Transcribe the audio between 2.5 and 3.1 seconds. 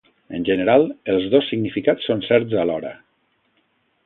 alhora.